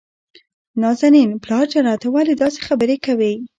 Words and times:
نازنين: 0.81 1.29
پلار 1.43 1.65
جانه 1.71 1.93
ته 2.01 2.07
ولې 2.15 2.33
داسې 2.41 2.59
خبرې 2.67 2.95
کوي؟ 3.05 3.33